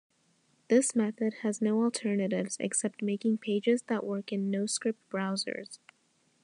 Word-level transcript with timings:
This 0.67 0.95
method 0.95 1.31
has 1.43 1.61
no 1.61 1.83
alternatives, 1.83 2.57
except 2.59 3.03
making 3.03 3.37
pages 3.37 3.83
that 3.83 4.03
work 4.03 4.31
in 4.33 4.49
noscript 4.49 4.95
browsers. 5.11 5.77